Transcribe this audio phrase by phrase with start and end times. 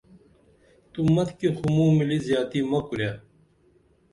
[0.91, 3.09] تو مَتِکی خو موں ملی زیاتی مہ کُرے